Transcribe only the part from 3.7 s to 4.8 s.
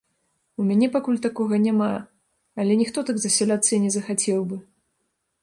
і не захацеў бы.